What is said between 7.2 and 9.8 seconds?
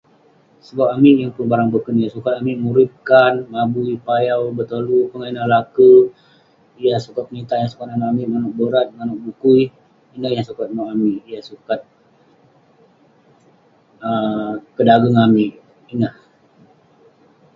penitah, yah sukat nanouk amik manouk borat, manouk bukui.